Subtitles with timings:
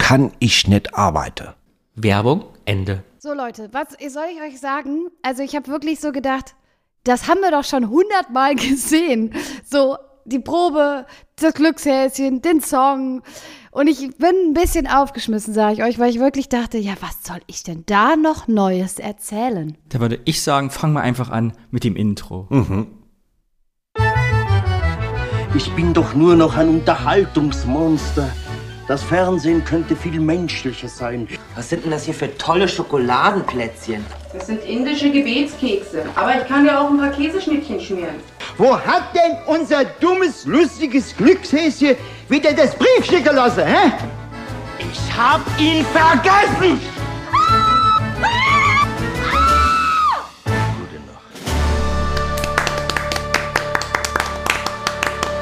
[0.00, 1.48] kann ich nicht arbeiten.
[1.94, 3.04] Werbung, Ende.
[3.18, 5.08] So Leute, was soll ich euch sagen?
[5.22, 6.56] Also ich habe wirklich so gedacht,
[7.04, 9.34] das haben wir doch schon hundertmal gesehen.
[9.64, 13.22] So die Probe, das Glückshäschen, den Song.
[13.70, 17.22] Und ich bin ein bisschen aufgeschmissen, sage ich euch, weil ich wirklich dachte, ja, was
[17.22, 19.76] soll ich denn da noch Neues erzählen?
[19.90, 22.48] Da würde ich sagen, fangen wir einfach an mit dem Intro.
[25.54, 28.30] Ich bin doch nur noch ein Unterhaltungsmonster.
[28.90, 31.28] Das Fernsehen könnte viel menschlicher sein.
[31.54, 34.04] Was sind denn das hier für tolle Schokoladenplätzchen?
[34.32, 36.06] Das sind indische Gebetskekse.
[36.16, 38.16] Aber ich kann dir auch ein paar Käseschnittchen schmieren.
[38.58, 41.94] Wo hat denn unser dummes, lustiges Glückshäschen
[42.28, 43.92] wieder das Briefchen gelassen, hä?
[44.80, 46.80] Ich hab ihn vergessen!
[50.74, 51.22] Gute Nacht.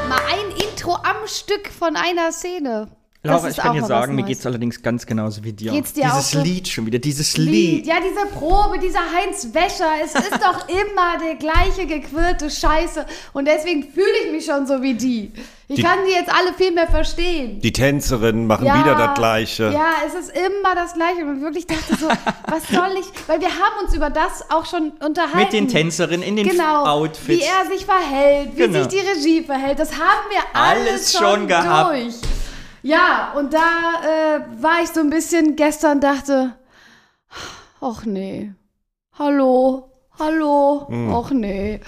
[0.07, 2.89] Mal ein Intro am Stück von einer Szene.
[3.25, 4.29] Laura, ich kann dir sagen, mir Neues.
[4.37, 5.73] geht's allerdings ganz genauso wie dir.
[5.73, 6.41] Geht's dir dieses auch so?
[6.41, 7.49] Lied schon wieder, dieses Lied.
[7.51, 7.87] Lied.
[7.87, 13.05] Ja, diese Probe, dieser Heinz Wäscher, es ist doch immer der gleiche gequirlte Scheiße.
[13.33, 15.33] Und deswegen fühle ich mich schon so wie die.
[15.67, 17.61] Ich Die- kann die jetzt alle viel mehr verstehen.
[17.61, 19.65] Die Tänzerinnen machen wieder das Gleiche.
[19.75, 21.23] Ja, es ist immer das Gleiche.
[21.27, 22.07] Und ich wirklich dachte so,
[22.47, 23.07] was soll ich?
[23.27, 25.39] Weil wir haben uns über das auch schon unterhalten.
[25.39, 27.27] Mit den Tänzerinnen in den genau, Outfits.
[27.27, 28.79] Wie er sich verhält, wie Genau.
[28.79, 29.81] sich die Regie verhält.
[29.81, 31.91] Das haben wir alles, Alles schon, schon gehabt.
[31.91, 32.15] durch.
[32.83, 36.55] Ja, und da äh, war ich so ein bisschen gestern, dachte,
[37.81, 38.53] ach nee,
[39.19, 41.81] hallo, hallo, ach nee.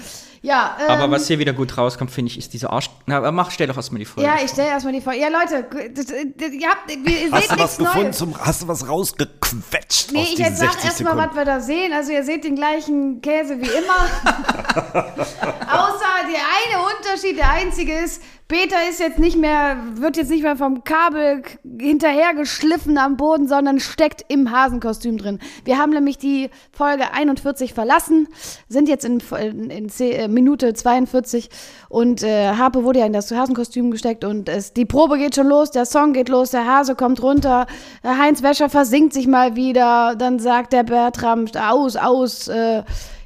[0.43, 2.89] Ja, ähm, Aber was hier wieder gut rauskommt, finde ich, ist diese Arsch.
[3.05, 4.27] Na, aber mach, stell doch erstmal die Folge.
[4.27, 5.19] ja, ich stelle erstmal die Frage.
[5.19, 8.03] Ja, Leute, das, das, ihr, habt, ihr seht Hast du was nichts gefunden?
[8.05, 8.17] Neues.
[8.17, 11.61] Zum, hast du was rausgequetscht Nee, aus ich jetzt sag 60 erstmal, was wir da
[11.61, 11.93] sehen.
[11.93, 14.07] Also ihr seht den gleichen Käse wie immer.
[15.05, 20.43] Außer der eine Unterschied, der einzige ist, Peter ist jetzt nicht mehr, wird jetzt nicht
[20.43, 21.45] mehr vom Kabel
[21.81, 25.39] hinterhergeschliffen am Boden, sondern steckt im Hasenkostüm drin.
[25.65, 28.27] Wir haben nämlich die Folge 41 verlassen,
[28.69, 31.49] sind jetzt in, in, in zeh- äh, Minute 42
[31.89, 35.47] und äh, Harpe wurde ja in das Hasenkostüm gesteckt und es, die Probe geht schon
[35.47, 37.69] los, der Song geht los, der Hase kommt runter,
[38.03, 42.83] Heinz Wäscher versinkt sich mal wieder, dann sagt der Bertram aus, aus, äh,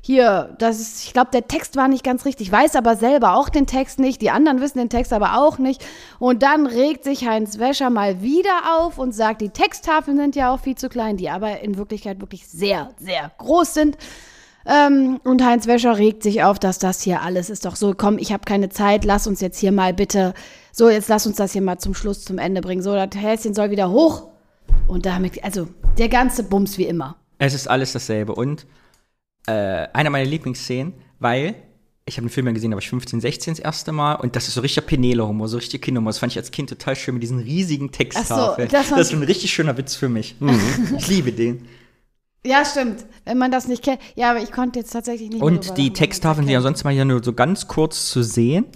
[0.06, 3.48] hier, das ist, ich glaube, der Text war nicht ganz richtig, weiß aber selber auch
[3.48, 5.82] den Text nicht, die anderen wissen den Text aber auch nicht.
[6.18, 10.52] Und dann regt sich Heinz Wäscher mal wieder auf und sagt, die Texttafeln sind ja
[10.52, 13.96] auch viel zu klein, die aber in Wirklichkeit wirklich sehr, sehr groß sind.
[14.66, 18.18] Ähm, und Heinz Wäscher regt sich auf, dass das hier alles ist doch so, komm,
[18.18, 20.34] ich habe keine Zeit, lass uns jetzt hier mal bitte,
[20.70, 22.82] so, jetzt lass uns das hier mal zum Schluss, zum Ende bringen.
[22.82, 24.24] So, das Häschen soll wieder hoch.
[24.86, 25.66] Und damit, also,
[25.96, 27.16] der ganze Bums wie immer.
[27.38, 28.34] Es ist alles dasselbe.
[28.34, 28.66] Und
[29.46, 29.52] äh,
[29.92, 31.54] einer meiner Lieblingsszenen, weil
[32.06, 34.36] ich habe den Film ja gesehen, da war ich 15, 16 das erste Mal und
[34.36, 36.10] das ist so richtig Penele-Humor, so richtig Kinderhumor.
[36.10, 38.68] Das fand ich als Kind total schön mit diesen riesigen Texttafeln.
[38.68, 40.36] das das, war- ist ein richtig schöner Witz für mich.
[40.98, 41.66] Ich liebe den.
[42.46, 43.06] Ja, stimmt.
[43.24, 44.00] Wenn man das nicht kennt.
[44.16, 47.06] Ja, aber ich konnte jetzt tatsächlich nicht Und die Texttafeln sind ja sonst mal ja
[47.06, 48.66] nur so ganz kurz zu sehen.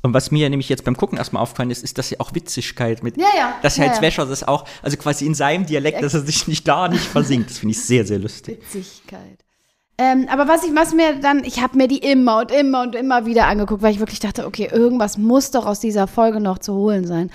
[0.00, 3.02] Und was mir nämlich jetzt beim Gucken erstmal aufgefallen ist, ist, dass ja auch Witzigkeit
[3.02, 3.18] mit.
[3.18, 3.54] Ja, ja.
[3.60, 4.02] Dass Ja, Heinz ja.
[4.02, 7.50] Wäscher das auch, also quasi in seinem Dialekt, dass er sich nicht da nicht versinkt.
[7.50, 8.60] Das finde ich sehr, sehr lustig.
[8.72, 9.44] Witzigkeit.
[10.00, 12.94] Ähm, aber was ich, was mir dann, ich habe mir die immer und immer und
[12.94, 16.58] immer wieder angeguckt, weil ich wirklich dachte, okay, irgendwas muss doch aus dieser Folge noch
[16.58, 17.30] zu holen sein.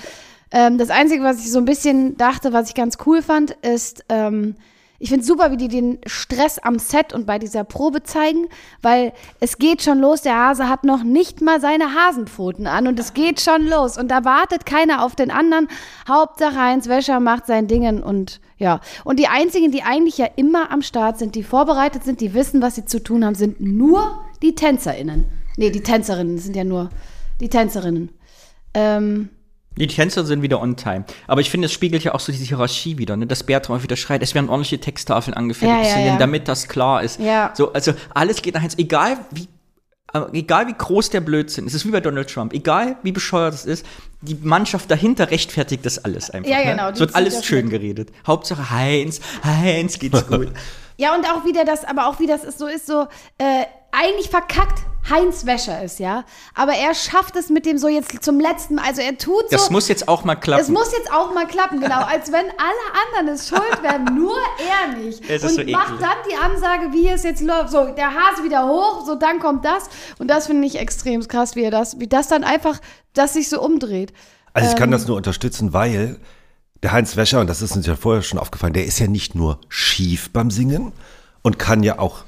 [0.50, 4.06] Ähm, das Einzige, was ich so ein bisschen dachte, was ich ganz cool fand, ist,
[4.08, 4.56] ähm,
[5.04, 8.48] ich finde super, wie die den Stress am Set und bei dieser Probe zeigen,
[8.82, 10.22] weil es geht schon los.
[10.22, 13.98] Der Hase hat noch nicht mal seine Hasenpfoten an und es geht schon los.
[13.98, 15.68] Und da wartet keiner auf den anderen.
[16.08, 18.80] Hauptsache Heinz Wäscher macht sein Dingen und ja.
[19.04, 22.62] Und die einzigen, die eigentlich ja immer am Start sind, die vorbereitet sind, die wissen,
[22.62, 25.26] was sie zu tun haben, sind nur die TänzerInnen.
[25.58, 26.90] Nee, die Tänzerinnen sind ja nur
[27.40, 28.10] die Tänzerinnen.
[28.74, 29.30] Ähm,
[29.78, 31.04] Die Tänzer sind wieder on time.
[31.28, 33.26] Aber ich finde, es spiegelt ja auch so diese Hierarchie wieder, ne?
[33.28, 36.18] dass Bertram auch wieder schreit, es werden ordentliche Texttafeln angefertigt, Ja, ja, ja.
[36.18, 37.20] damit das klar ist.
[37.20, 37.52] Ja.
[37.56, 39.48] So, also alles geht nach Heinz, egal wie,
[40.34, 43.54] egal wie groß der Blödsinn ist, es ist wie bei Donald Trump, egal wie bescheuert
[43.54, 43.86] es ist,
[44.22, 46.50] die Mannschaft dahinter rechtfertigt das alles einfach.
[46.52, 46.92] Ja, genau, Ne?
[46.94, 47.72] Es wird alles schön mit.
[47.72, 48.12] geredet.
[48.26, 50.50] Hauptsache Heinz, Heinz geht's gut.
[50.98, 53.08] Ja, und auch wieder das, aber auch wie das ist, so ist, so,
[53.40, 56.24] äh, eigentlich verkackt Heinz Wäscher ist, ja.
[56.56, 58.86] Aber er schafft es mit dem so jetzt zum letzten Mal.
[58.88, 59.58] Also er tut so.
[59.58, 60.62] Das muss jetzt auch mal klappen.
[60.62, 62.04] es muss jetzt auch mal klappen, genau.
[62.04, 65.22] Als wenn alle anderen es schuld wären, nur er nicht.
[65.30, 67.72] Es ist und so macht dann die Ansage, wie es jetzt läuft.
[67.72, 69.90] So, der Hase wieder hoch, so dann kommt das.
[70.20, 72.80] Und das finde ich extrem krass, wie er das, wie das dann einfach,
[73.14, 74.14] das sich so umdreht.
[74.54, 74.92] Also ich kann Ähm.
[74.92, 76.20] das nur unterstützen, weil
[76.82, 79.36] der Heinz Wäscher, und das ist uns ja vorher schon aufgefallen, der ist ja nicht
[79.36, 80.92] nur schief beim Singen
[81.42, 82.24] und kann ja auch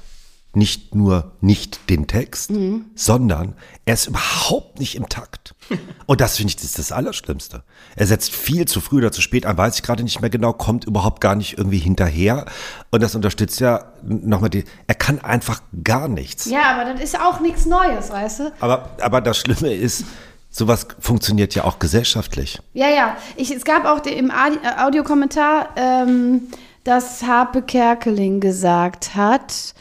[0.56, 2.86] nicht nur nicht den Text, Mhm.
[2.94, 3.54] sondern
[3.84, 5.54] er ist überhaupt nicht im Takt.
[6.06, 7.62] Und das finde ich das, ist das Allerschlimmste.
[7.94, 10.52] Er setzt viel zu früh oder zu spät an, weiß ich gerade nicht mehr genau,
[10.52, 12.46] kommt überhaupt gar nicht irgendwie hinterher.
[12.90, 16.46] Und das unterstützt ja nochmal die, er kann einfach gar nichts.
[16.46, 18.52] Ja, aber das ist auch nichts Neues, weißt du?
[18.60, 20.04] Aber, aber das Schlimme ist,
[20.50, 22.60] sowas funktioniert ja auch gesellschaftlich.
[22.72, 23.16] Ja, ja.
[23.36, 24.32] Ich, es gab auch im äh,
[24.80, 26.42] Audiokommentar, ähm,
[26.84, 29.74] dass Harpe Kerkeling gesagt hat,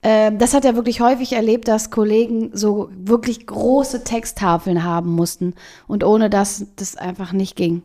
[0.00, 5.54] das hat er wirklich häufig erlebt, dass Kollegen so wirklich große Texttafeln haben mussten
[5.88, 7.82] und ohne das das einfach nicht ging.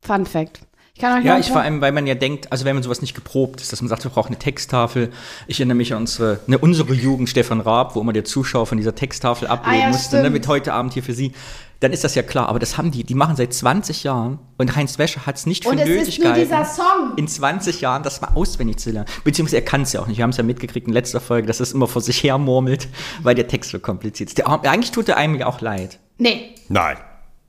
[0.00, 0.60] Fun Fact.
[0.96, 3.02] Ich kann euch Ja, ich vor allem, weil man ja denkt, also wenn man sowas
[3.02, 5.10] nicht geprobt ist, dass man sagt, wir brauchen eine Texttafel.
[5.46, 8.78] Ich erinnere mich an unsere, ne, unsere Jugend, Stefan Raab, wo immer der Zuschauer von
[8.78, 11.32] dieser Texttafel ablehnen Ah, ja, musste, ne, mit heute Abend hier für Sie.
[11.80, 14.74] Dann ist das ja klar, aber das haben die, die machen seit 20 Jahren und
[14.76, 17.12] Heinz Wäscher hat es nicht für Und es nötig ist nur gehalten, dieser Song.
[17.16, 19.08] in 20 Jahren das mal auswendig zu lernen.
[19.24, 20.16] Beziehungsweise er kann es ja auch nicht.
[20.16, 22.88] Wir haben es ja mitgekriegt in letzter Folge, dass es immer vor sich her murmelt,
[23.22, 24.38] weil der Text so kompliziert ist.
[24.38, 25.98] Der, Arm- eigentlich tut er einem ja auch leid.
[26.18, 26.54] Nee.
[26.68, 26.96] Nein.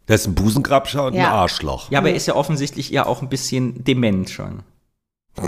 [0.09, 1.27] Der ist ein Busengrabscher und Ja.
[1.27, 1.89] ein Arschloch.
[1.91, 4.59] Ja, aber er ist ja offensichtlich ja auch ein bisschen dement schon.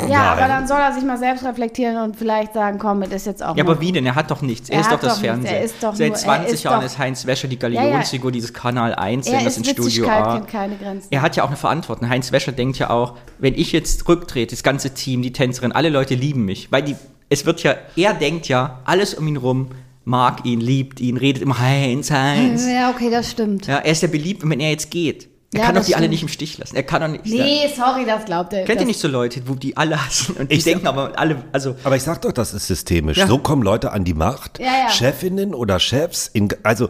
[0.10, 0.50] Ja, aber Nein.
[0.50, 3.56] dann soll er sich mal selbst reflektieren und vielleicht sagen, komm, das ist jetzt auch
[3.58, 4.06] Ja, aber wie denn?
[4.06, 4.70] Er hat doch nichts.
[4.70, 5.22] Er, Er ist doch das doch.
[5.22, 5.54] Fernsehen.
[5.56, 7.68] Er ist doch Seit nur- er 20 ist Jahren doch- ist Heinz Wäscher die Ja,
[7.70, 7.82] ja.
[7.84, 10.40] Galionsfigur dieses Kanal 1, Er ist in Studio A.
[10.42, 11.08] keine Grenzen.
[11.10, 12.08] Er hat ja auch eine Verantwortung.
[12.10, 15.90] Heinz Wäscher denkt ja auch, wenn ich jetzt rücktrete, das ganze Team, die Tänzerin, alle
[15.90, 16.72] Leute lieben mich.
[16.72, 16.96] Weil die,
[17.30, 19.70] es wird ja, er denkt ja, alles um ihn rum
[20.06, 22.66] mag ihn, liebt ihn, redet immer Heinz, Heinz.
[22.68, 23.68] Ja, okay, das stimmt.
[23.68, 25.30] Ja, er ist ja beliebt, und wenn er jetzt geht.
[25.52, 26.12] Er Ja, kann doch die alle stimmt.
[26.12, 26.76] nicht im Stich lassen.
[26.76, 27.26] Er kann doch nicht.
[27.26, 28.66] Nee, sorry, das glaubt er.
[28.66, 31.44] Kennt ihr nicht so Leute, wo die alle hassen und die Ich- denken aber alle,
[31.52, 33.18] also Aber ich sag doch, das ist systemisch.
[33.18, 33.26] Ja.
[33.26, 34.60] So kommen Leute an die Macht.
[34.60, 34.90] Ja, ja.
[34.92, 36.90] Chefinnen oder Chefs, in, also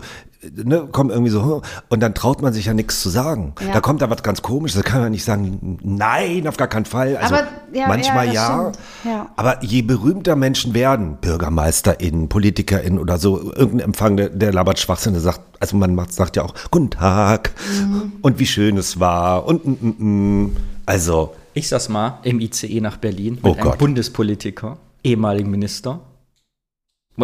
[0.63, 3.53] ne, kommen irgendwie so und dann traut man sich ja nichts zu sagen.
[3.65, 3.73] Ja.
[3.73, 6.85] Da kommt da was ganz komisches, da kann man nicht sagen, nein, auf gar keinen
[6.85, 7.17] Fall.
[7.17, 8.71] Also Aber, ja, manchmal ja,
[9.03, 9.29] ja.
[9.35, 15.13] Aber je berühmter Menschen werden, BürgermeisterInnen, PolitikerInnen oder so, irgendein Empfang, der, der labert Schwachsinn,
[15.13, 17.51] der sagt, also man macht, sagt ja auch, guten Tag
[17.81, 18.13] Mhm.
[18.21, 20.57] und wie schön es war und mm, mm, mm.
[20.85, 23.77] also Ich saß mal im ICE nach Berlin mit Oh einem Gott.
[23.77, 25.99] Bundespolitiker, ehemaligen Minister.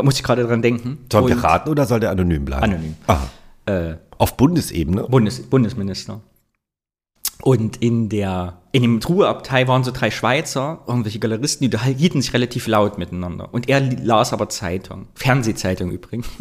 [0.03, 1.05] Muss ich gerade dran denken.
[1.11, 2.63] sollen wir raten oder soll der anonym bleiben?
[2.63, 2.95] Anonym.
[3.07, 3.29] Aha.
[3.65, 5.03] Äh, Auf Bundesebene?
[5.03, 6.21] Bundes, Bundesminister.
[7.41, 12.33] Und in der, in dem Truheabteil waren so drei Schweizer, irgendwelche Galeristen, die hielten sich
[12.33, 13.53] relativ laut miteinander.
[13.53, 15.07] Und er las aber Zeitung.
[15.15, 16.27] Fernsehzeitung übrigens.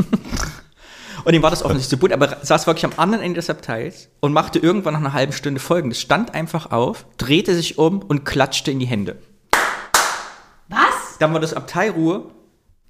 [1.25, 3.49] Und ihm war das offensichtlich zu bunt, aber er saß wirklich am anderen Ende des
[3.49, 5.99] Abteils und machte irgendwann nach einer halben Stunde folgendes.
[5.99, 9.17] Stand einfach auf, drehte sich um und klatschte in die Hände.
[10.69, 11.19] Was?
[11.21, 12.27] Dann war das Abteilruhe.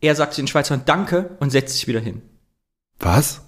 [0.05, 2.21] Er sagte den Schweizern Danke und setzte sich wieder hin.
[2.99, 3.41] Was?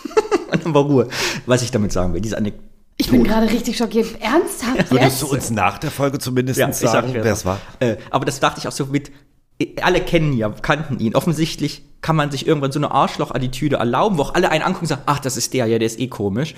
[0.52, 1.08] Und dann war Ruhe.
[1.46, 2.68] Was ich damit sagen will, diese Anekdote.
[2.98, 4.20] Ich bin gerade richtig schockiert.
[4.20, 5.22] Ernsthaft Würdest jetzt?
[5.22, 7.58] du uns nach der Folge zumindest Ja, sag sagen, dir wer es war?
[7.80, 9.10] Äh, aber das dachte ich auch so mit,
[9.58, 11.16] äh, alle kennen ja, kannten ihn.
[11.16, 14.88] Offensichtlich kann man sich irgendwann so eine Arschloch-Attitüde erlauben, wo auch alle einen angucken und
[14.88, 16.54] sagen, ach, das ist der, ja, der ist eh komisch.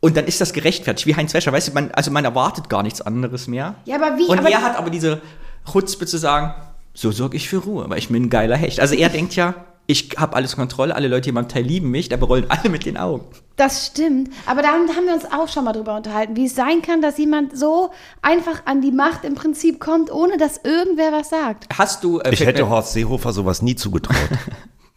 [0.00, 2.82] Und dann ist das gerechtfertigt, wie Heinz Wäscher, weißt du, man, also man erwartet gar
[2.82, 3.76] nichts anderes mehr.
[3.86, 4.26] Ja, aber wie?
[4.26, 5.22] Und aber er hat aber diese
[5.70, 6.54] Chutzpe zu sagen,
[6.94, 8.80] so sorge ich für Ruhe, weil ich bin ein geiler Hecht.
[8.80, 9.54] Also er denkt ja,
[9.86, 12.68] ich habe alles Kontrolle, alle Leute hier in meinem Teil lieben mich, da rollen alle
[12.68, 13.24] mit den Augen.
[13.56, 14.30] Das stimmt.
[14.46, 17.18] Aber da haben, wir uns auch schon mal drüber unterhalten, wie es sein kann, dass
[17.18, 17.90] jemand so
[18.22, 21.66] einfach an die Macht im Prinzip kommt, ohne dass irgendwer was sagt.
[21.76, 24.16] Hast du, äh, Ich hätte Horst Seehofer sowas nie zugetraut.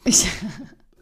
[0.06, 0.28] Ich,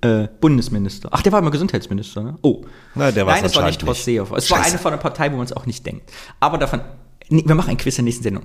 [0.02, 1.10] äh, Bundesminister.
[1.12, 2.38] Ach, der war immer Gesundheitsminister, ne?
[2.44, 2.64] Oh.
[2.94, 4.06] Nein, der Nein, das war nicht Horst.
[4.06, 4.38] Seehofer.
[4.38, 4.70] Es war Scheiße.
[4.70, 6.12] eine von der Partei, wo man es auch nicht denkt.
[6.40, 6.82] Aber davon,
[7.30, 8.44] nee, wir machen ein Quiz in der nächsten Sendung.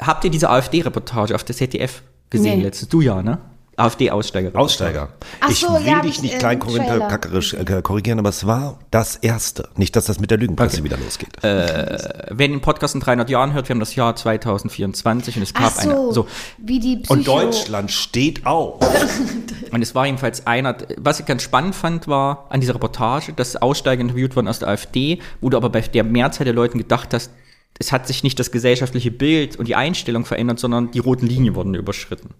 [0.00, 2.64] Habt ihr diese AfD-Reportage auf der ZDF gesehen Nee.
[2.64, 2.88] letztes?
[2.88, 3.38] Du ja, ne?
[3.76, 4.58] AfD-Aussteiger.
[4.58, 5.10] Aussteiger.
[5.40, 8.78] Ach ich so, will ja, dich ich, nicht äh, klein äh, korrigieren, aber es war
[8.90, 9.68] das Erste.
[9.76, 11.28] Nicht, dass das mit der Lügenpresse wieder losgeht.
[11.42, 15.64] Wer den Podcast in 300 Jahren hört, wir haben das Jahr 2024 und es gab
[15.64, 16.12] ach so, eine.
[16.12, 16.26] So,
[16.56, 17.12] wie die Psycho...
[17.12, 18.80] Und Deutschland steht auf.
[19.72, 23.56] Und es war jedenfalls einer, was ich ganz spannend fand, war an dieser Reportage, dass
[23.56, 27.12] Aussteiger interviewt wurden aus der AfD, wo du aber bei der Mehrzahl der Leuten gedacht
[27.12, 27.30] hast,
[27.78, 31.54] es hat sich nicht das gesellschaftliche Bild und die Einstellung verändert, sondern die roten Linien
[31.54, 32.30] wurden überschritten.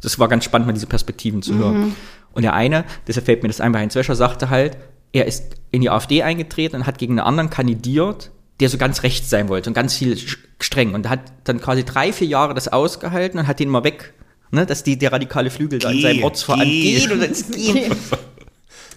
[0.00, 1.94] Das war ganz spannend, mal diese Perspektiven zu hören.
[2.32, 4.76] Und der eine, deshalb fällt mir das ein, bei Heinz Wäscher sagte halt,
[5.12, 8.30] er ist in die AfD eingetreten und hat gegen einen anderen kandidiert,
[8.60, 10.16] der so ganz rechts sein wollte und ganz viel
[10.60, 10.94] streng.
[10.94, 14.14] Und hat dann quasi drei, vier Jahre das ausgehalten und hat den mal weg
[14.52, 16.94] Ne, dass die, der radikale Flügel da in seinem Ortsverein geh.
[16.94, 17.94] geht und ins Gehen.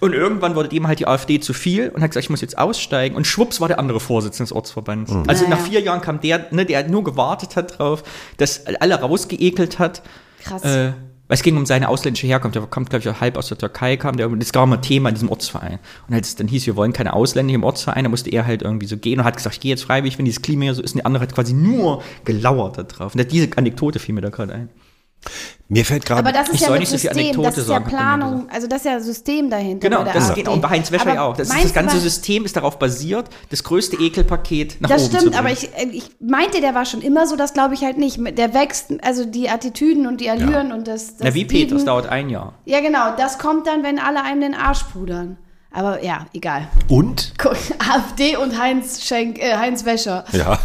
[0.04, 2.58] Und irgendwann wurde dem halt die AfD zu viel und hat gesagt, ich muss jetzt
[2.58, 3.16] aussteigen.
[3.16, 5.10] Und schwupps war der andere Vorsitzende des Ortsverbands.
[5.10, 5.22] Mhm.
[5.26, 5.56] Also Naja.
[5.56, 8.02] nach vier Jahren kam der, ne, der nur gewartet hat drauf,
[8.36, 10.02] dass alle rausgeekelt hat.
[10.42, 10.62] Krass.
[10.62, 10.92] Äh,
[11.26, 12.54] weil es ging um seine ausländische Herkunft.
[12.54, 14.28] Der kommt, glaube ich, halb aus der Türkei, kam der.
[14.28, 15.78] Und das war mal Thema in diesem Ortsverein.
[16.06, 18.60] Und als es dann hieß, wir wollen keine Ausländer im Ortsverein, da musste er halt
[18.60, 20.82] irgendwie so gehen und hat gesagt, ich gehe jetzt freiwillig, wenn dieses Klima hier so
[20.82, 20.90] ist.
[20.92, 23.14] Und der andere hat quasi nur gelauert da drauf.
[23.14, 24.68] Und diese Anekdote fiel mir da gerade ein.
[25.68, 26.20] Mir fällt gerade.
[26.20, 27.84] Aber das ist Ich ja soll nicht so viel System, Anekdote das ist ja sagen,
[27.86, 29.88] Planung, also das ist ja System dahinter.
[29.88, 30.34] Genau, das AfD.
[30.42, 31.36] geht auch bei Heinz Wäscher ja auch.
[31.36, 35.32] Das, das ganze System ist darauf basiert, das größte Ekelpaket nach Das oben zu stimmt,
[35.32, 35.46] bringen.
[35.46, 38.18] aber ich, äh, ich meinte, der war schon immer so, das glaube ich halt nicht.
[38.38, 41.78] Der wächst, also die Attitüden und die Allüren und das, das Na, wie Peter, das
[41.78, 42.52] Lieben- dauert ein Jahr.
[42.66, 45.38] Ja, genau, das kommt dann, wenn alle einem den Arsch pudern.
[45.74, 46.68] Aber ja, egal.
[46.88, 47.34] und?
[47.78, 50.24] AfD und Heinz Schenk, äh, Heinz Wäscher.
[50.32, 50.58] Ja.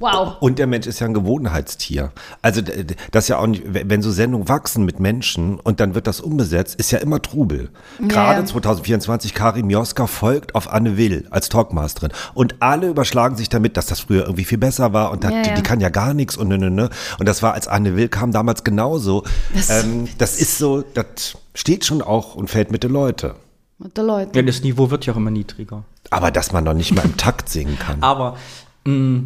[0.00, 0.34] Wow.
[0.40, 2.10] Und der Mensch ist ja ein Gewohnheitstier.
[2.42, 6.06] Also das ist ja auch nicht, wenn so Sendungen wachsen mit Menschen und dann wird
[6.06, 7.70] das umbesetzt, ist ja immer Trubel.
[8.00, 8.44] Gerade ja.
[8.46, 12.10] 2024, Karim Joska folgt auf Anne Will als Talkmasterin.
[12.34, 15.42] Und alle überschlagen sich damit, dass das früher irgendwie viel besser war und das, Ja,
[15.42, 15.54] die, ja.
[15.54, 16.90] die kann ja gar nichts und ne, ne, ne.
[17.20, 19.22] Und das war, als Anne Will kam, damals genauso.
[19.54, 23.36] Das- ähm, das ist so, das steht schon auch und fällt mit den Leute.
[23.78, 24.34] Mit den Leuten.
[24.36, 25.84] Ja, das Niveau wird ja auch immer niedriger.
[26.10, 28.02] Aber dass man noch nicht mal im Takt singen kann.
[28.02, 28.36] Aber
[28.84, 29.22] mh,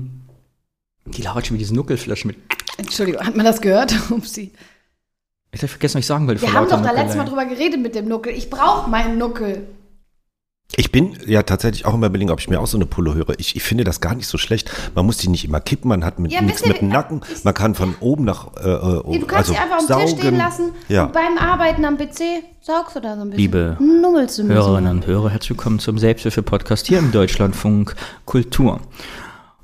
[1.07, 2.39] die lauert schon mit diesen Nuckelflaschen mit.
[2.79, 3.95] Entschuldigung, hat man das gehört?
[4.11, 4.53] Upsi.
[5.53, 6.43] Ich hab vergessen, was ich sagen wollte.
[6.43, 8.33] Wir haben doch da letztes Mal drüber geredet mit dem Nuckel.
[8.33, 9.67] Ich brauche meinen Nuckel.
[10.77, 13.39] Ich bin ja tatsächlich auch immer überlegen, ob ich mir auch so eine Pulle höre.
[13.39, 14.71] Ich, ich finde das gar nicht so schlecht.
[14.95, 17.23] Man muss die nicht immer kippen, man hat mit, Ja, nichts mit dem Nacken.
[17.43, 20.07] Man kann von oben nach äh, äh, Du kannst also sie einfach am saugen.
[20.07, 21.05] Tisch stehen lassen Ja.
[21.07, 23.37] und beim Arbeiten am PC saugst du da so ein bisschen.
[23.43, 24.45] Liebe Nummelst du.
[24.47, 28.81] Hörerinnen und Hörer, herzlich willkommen zum Selbsthilfe-Podcast hier im Deutschlandfunk Kultur.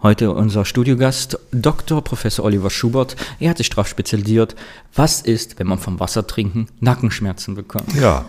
[0.03, 2.03] Heute unser Studiogast Dr.
[2.03, 3.17] Professor Oliver Schubert.
[3.41, 4.55] Er hat sich darauf spezialisiert,
[4.95, 7.95] was ist, wenn man vom Wasser trinken Nackenschmerzen bekommt.
[7.95, 8.25] Ja.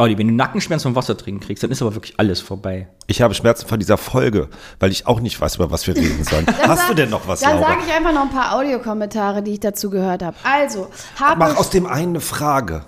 [0.00, 2.88] Olli, wenn du Nackenschmerzen vom Wasser trinken kriegst, dann ist aber wirklich alles vorbei.
[3.06, 6.24] Ich habe Schmerzen von dieser Folge, weil ich auch nicht weiß, über was wir reden
[6.24, 6.46] sollen.
[6.62, 9.60] Hast du denn noch was, Dann sage ich einfach noch ein paar Audiokommentare, die ich
[9.60, 10.36] dazu gehört habe.
[10.42, 10.88] Also,
[11.18, 12.84] habe Mach aus dem einen eine Frage.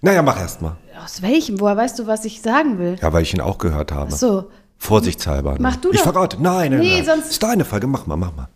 [0.00, 0.76] Naja, mach erst mal.
[1.04, 1.60] aus welchem?
[1.60, 2.98] Woher weißt du, was ich sagen will?
[3.00, 4.10] Ja, weil ich ihn auch gehört habe.
[4.12, 4.50] Ach so.
[4.78, 5.52] Vorsichtshalber.
[5.52, 5.58] Ne?
[5.60, 6.12] Mach du Ich doch.
[6.12, 6.42] verrate.
[6.42, 7.04] Nein, nein, Nee, nein.
[7.04, 7.86] sonst- ist deine Folge.
[7.86, 8.48] Mach mal, mach mal.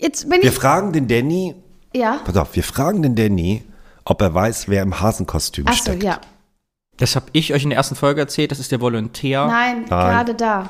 [0.00, 0.54] Jetzt bin Wir ich.
[0.54, 1.54] fragen den Danny,
[1.94, 2.20] Ja.
[2.24, 3.62] pass auf, wir fragen den Danny,
[4.04, 6.02] ob er weiß, wer im Hasenkostüm Achso, steckt.
[6.02, 6.18] ja.
[6.96, 9.46] Das habe ich euch in der ersten Folge erzählt, das ist der Volontär.
[9.46, 10.68] Nein, gerade da.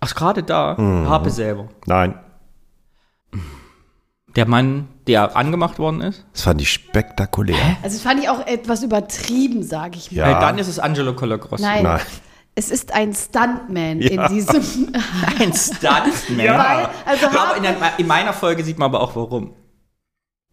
[0.00, 0.74] Ach, gerade da.
[0.78, 1.08] Mhm.
[1.08, 1.68] Harpe selber.
[1.86, 2.14] Nein,
[4.36, 6.24] Der Mann, der angemacht worden ist.
[6.32, 7.56] das fand ich spektakulär.
[7.82, 10.18] Also das fand ich auch etwas übertrieben, sage ich mal.
[10.18, 10.26] Ja.
[10.34, 11.62] Weil dann ist es Angelo Colagrossi.
[11.62, 11.82] Nein.
[11.82, 12.00] Nein.
[12.54, 14.26] Es ist ein Stuntman Ja.
[14.26, 14.56] in diesem.
[15.38, 16.38] Ein Stuntman.
[16.38, 19.52] Weil, also Ja, aber Harpe, in, der, in meiner Folge sieht man aber auch warum.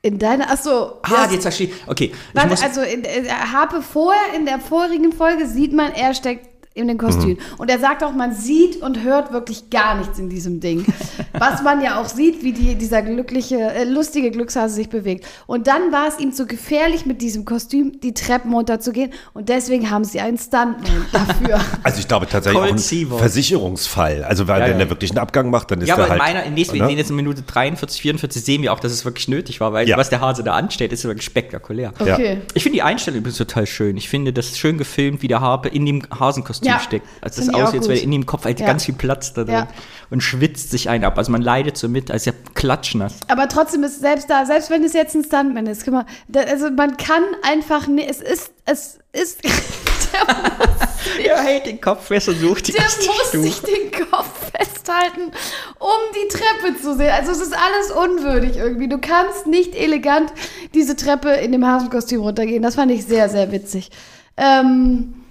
[0.05, 0.51] In deiner.
[0.51, 0.99] Achso.
[1.01, 1.69] Ah, jetzt verstehe.
[1.87, 6.47] Okay, Warte, also in, in, Harpe vorher, in der vorigen Folge sieht man, er steckt
[6.75, 7.37] in den Kostüm.
[7.57, 10.85] Und er sagt auch, man sieht und hört wirklich gar nichts in diesem Ding.
[11.39, 15.25] Was man ja auch sieht, wie die, dieser glückliche, äh, lustige Glückshase sich bewegt.
[15.47, 19.11] Und dann war es ihm zu gefährlich, mit diesem Kostüm die Treppen runterzugehen.
[19.33, 20.75] Und deswegen haben sie einen Stuntman
[21.11, 21.59] dafür.
[21.83, 23.19] Also ich glaube tatsächlich Cold auch ein.
[23.19, 24.23] Versicherungsfall.
[24.23, 24.77] Also weil Ja, wenn ja.
[24.79, 26.33] der wirklich einen Abgang macht, dann ist ja, der aber in halt.
[26.33, 26.89] meiner, in, nächsten, oder?
[26.89, 29.87] in jetzt in Minute 43, 44 sehen wir auch, dass es wirklich nötig war, weil
[29.87, 29.97] Ja.
[29.97, 31.93] was der Hase da anstellt, ist wirklich spektakulär.
[32.05, 32.13] Ja.
[32.15, 32.41] Okay.
[32.53, 33.97] Ich finde die Einstellung übrigens total schön.
[33.97, 37.05] Ich finde das schön gefilmt, wie der Harpe in dem Hasenkostüm Ja, steckt.
[37.21, 38.65] Also das aussieht, als wäre in dem Kopf halt Ja.
[38.65, 39.67] ganz viel Platz da drin Ja.
[40.09, 41.17] und schwitzt sich ein ab.
[41.17, 43.19] Also man leidet so mit, als ja klatschnass.
[43.27, 46.39] Aber trotzdem ist selbst da, selbst wenn es jetzt ein Stuntman ist, guck mal, da,
[46.39, 49.43] also man kann einfach nicht, es ist, es ist,
[50.13, 53.39] der Er hält den Kopf fest und sucht die Der erste muss Stufe.
[53.39, 55.33] sich den Kopf festhalten,
[55.77, 57.11] um die Treppe zu sehen.
[57.11, 58.87] Also es ist alles unwürdig irgendwie.
[58.87, 60.31] Du kannst nicht elegant
[60.73, 62.63] diese Treppe in dem Hasenkostüm runtergehen.
[62.63, 63.91] Das fand ich sehr, sehr witzig.
[64.37, 65.25] Ähm,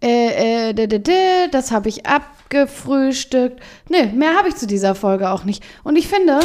[0.00, 2.06] äh, äh, das habe ich
[2.48, 3.60] abgefrühstückt.
[3.88, 5.62] Nö, mehr habe ich zu dieser Folge auch nicht.
[5.84, 6.40] Und ich finde,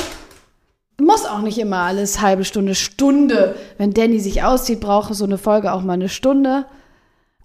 [1.01, 3.55] muss auch nicht immer alles halbe Stunde, Stunde.
[3.77, 6.65] Wenn Danny sich auszieht, braucht so eine Folge auch mal eine Stunde.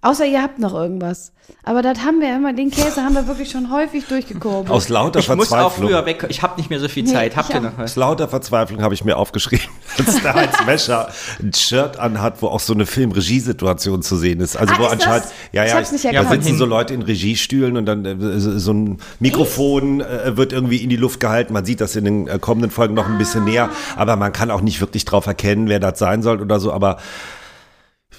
[0.01, 1.33] Außer ihr habt noch irgendwas.
[1.63, 4.69] Aber das haben wir immer, den Käse haben wir wirklich schon häufig durchgekocht.
[4.69, 5.89] Aus lauter Ich muss auch Verzweiflung.
[5.89, 6.25] früher weg.
[6.29, 7.35] Ich habe nicht mehr so viel Zeit.
[7.35, 7.91] Habt ich ihr noch was?
[7.91, 9.65] Aus lauter Verzweiflung habe ich mir aufgeschrieben,
[9.97, 11.09] dass der Heinz Wäscher
[11.41, 14.55] ein Shirt anhat, wo auch so eine Filmregiesituation zu sehen ist.
[14.57, 15.33] Also Ah, wo ist anscheinend, das?
[15.51, 18.99] ja, Ich ja, nicht da sitzen so Leute in Regiestühlen und dann äh, so ein
[19.19, 21.51] Mikrofon äh, wird irgendwie in die Luft gehalten.
[21.53, 24.51] Man sieht das in den äh, kommenden Folgen noch ein bisschen näher, aber man kann
[24.51, 26.71] auch nicht wirklich drauf erkennen, wer das sein soll oder so.
[26.71, 26.97] Aber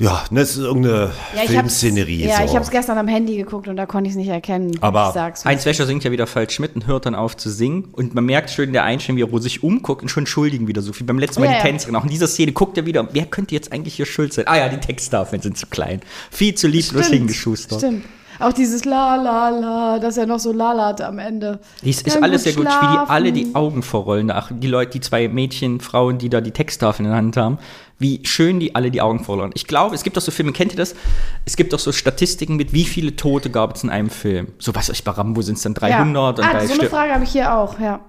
[0.00, 2.24] Ja, ne, es ist irgendeine Ja, Filmszenerie.
[2.26, 2.44] ja, so.
[2.44, 4.72] ich habe es gestern am Handy geguckt und da konnte ich es nicht erkennen.
[4.80, 5.44] Aber ich sag's.
[5.44, 7.88] Heinz Wäscher singt ja wieder falsch mit und hört dann auf zu singen.
[7.92, 10.80] Und man merkt schön in der Einstellung, wie er sich umguckt und schon schuldigen wieder
[10.80, 11.06] so viel.
[11.06, 11.64] Beim letzten Mal Ja, die ja.
[11.64, 11.94] Tänzerin.
[11.96, 14.46] Auch in dieser Szene guckt er wieder, wer könnte jetzt eigentlich hier schuld sein?
[14.48, 16.00] Ah ja, die Texttafeln sind zu klein.
[16.30, 17.80] Viel zu lieblos hingeschustert.
[17.80, 18.04] Stimmt.
[18.38, 21.60] Auch dieses La La La, dass er noch so lalert am Ende.
[21.84, 24.30] Dies ist alles sehr gut, wie die alle die Augen verrollen.
[24.30, 27.58] Ach, die Leute, die zwei Mädchen, Frauen, die da die Texttafeln in der Hand haben,
[28.00, 29.52] wie schön die alle die Augen verrollen.
[29.54, 30.96] Ich glaube, es gibt doch so Filme, kennt ihr das?
[31.44, 34.48] Es gibt doch so Statistiken mit, wie viele Tote gab es in einem Film.
[34.58, 36.44] So was weiß ich, bei Rambo sind es dann 300 ja.
[36.44, 38.00] und ah, bei so eine Frage habe ich hier auch, ja.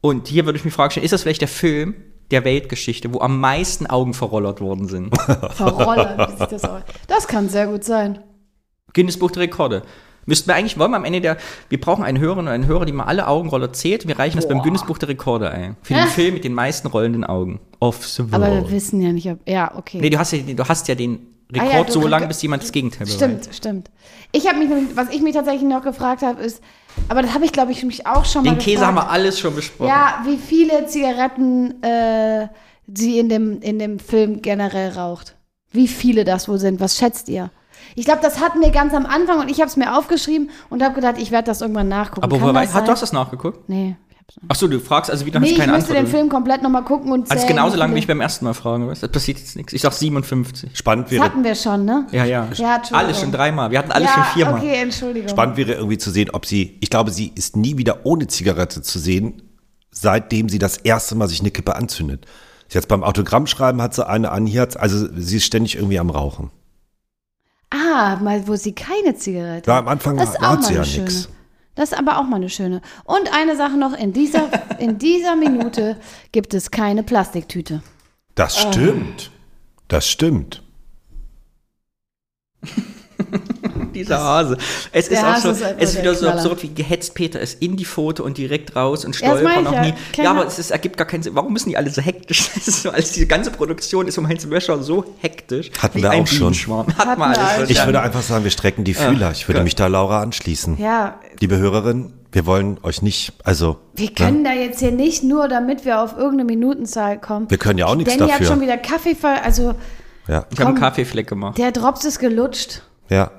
[0.00, 1.94] Und hier würde ich mich fragen, stellen, ist das vielleicht der Film
[2.30, 5.16] der Weltgeschichte, wo am meisten Augen verrollert worden sind?
[5.52, 6.82] Verrollern, wie sich das aus.
[7.06, 8.18] Das kann sehr gut sein.
[8.92, 9.82] Guinness Buch der Rekorde.
[10.26, 11.36] Müssten wir eigentlich, wollen wir am Ende der,
[11.68, 14.06] wir brauchen einen Hörer und einen Hörer, die mal alle Augenroller zählt.
[14.08, 15.76] Wir reichen das beim Guinness Buch der Rekorde ein.
[15.82, 16.06] Für den?
[16.06, 17.60] Film mit den meisten rollenden Augen.
[17.80, 18.64] Off the Aber world.
[18.64, 19.38] wir wissen ja nicht, ob.
[19.48, 19.98] Ja, okay.
[20.00, 22.62] Nee, du hast ja, du hast ja den Ah Rekord ja, so lange, bis jemand
[22.62, 23.06] das Gegenteil.
[23.06, 23.90] Stimmt, stimmt.
[24.32, 26.62] Ich habe mich, was ich mich tatsächlich noch gefragt habe, ist,
[27.08, 28.88] aber das habe ich, glaube ich, mich auch schon mal Den Käse gefragt.
[28.88, 29.88] haben wir alles schon besprochen.
[29.88, 32.48] Ja, wie viele Zigaretten äh,
[32.92, 35.36] sie in dem, in dem Film generell raucht.
[35.70, 36.80] Wie viele das wohl sind.
[36.80, 37.50] Was schätzt ihr?
[37.94, 40.82] Ich glaube, das hatten wir ganz am Anfang und ich habe es mir aufgeschrieben und
[40.82, 42.24] habe gedacht, ich werde das irgendwann nachgucken.
[42.24, 43.68] Aber woher das weißt, du hast das nachgeguckt?
[43.68, 43.96] Nee.
[44.10, 46.06] ich hab's noch- Ach so, du fragst also wieder, Nee, hast ich keine müsste Antwort.
[46.08, 47.38] den Film komplett nochmal gucken und zählen.
[47.38, 49.02] also genauso lange, wie ich beim ersten Mal fragen, weißt?
[49.02, 49.72] Das passiert jetzt nichts.
[49.72, 50.76] Ich sag 57.
[50.76, 52.06] Spannend Das wäre, hatten wir schon, ne?
[52.10, 52.48] Ja, ja.
[52.54, 53.70] Ja, alles schon dreimal.
[53.70, 54.54] Wir hatten alles ja, schon viermal.
[54.60, 55.28] okay, Entschuldigung.
[55.28, 58.82] spannend wäre irgendwie zu sehen, ob sie, ich glaube, sie ist nie wieder ohne Zigarette
[58.82, 59.42] zu sehen,
[59.92, 62.26] seitdem sie das erste Mal sich eine Kippe anzündet.
[62.70, 66.10] Jetzt beim Autogrammschreiben hat sie eine an, hier hat, also sie ist ständig irgendwie am
[66.10, 66.50] Rauchen.
[67.74, 69.68] Ah, mal, wo sie keine Zigarette.
[69.68, 71.28] Ja, am Anfang das hat auch sie ja nix.
[71.74, 72.82] Das ist aber auch mal eine schöne.
[73.02, 75.96] Und eine Sache noch, in dieser, in dieser Minute
[76.30, 77.82] gibt es keine Plastiktüte.
[78.36, 79.32] Das stimmt.
[79.88, 80.62] Das stimmt.
[83.94, 84.56] Dieser Hase.
[84.92, 86.36] Es ist auch so, ist es ist der wieder so Knaller.
[86.40, 89.82] absurd, wie gehetzt Peter ist in die Foto und direkt raus und noch ich ja.
[89.82, 89.94] nie.
[90.12, 91.34] Keine- Ja, aber es ist, ergibt gar keinen Sinn.
[91.34, 92.50] Warum müssen die alle so hektisch?
[92.54, 95.70] Das ist so, als diese ganze Produktion ist um Heinz Wäscher so hektisch.
[95.80, 96.54] Hatten wir auch schon.
[96.54, 97.70] Hatten Hatten wir alles.
[97.70, 99.30] Ich würde einfach sagen, wir strecken die Fühler.
[99.32, 99.64] Ich würde Gott.
[99.64, 100.78] mich da Laura anschließen.
[100.78, 105.48] Ja, Liebe Hörerin, wir wollen euch nicht, also wir können da jetzt hier nicht nur,
[105.48, 107.50] damit wir auf irgendeine Minutenzahl kommen.
[107.50, 108.62] wir können ja auch nichts Danny hat schon dafür.
[108.62, 109.74] wieder Kaffee, ver also
[110.28, 110.78] Ja, Ich habe einen.
[110.78, 111.58] Kaffeefleck gemacht.
[111.58, 112.82] der Drops ist gelutscht.
[113.08, 113.30] ja.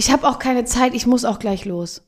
[0.00, 2.00] Ich habe auch keine Zeit, ich muss auch gleich los.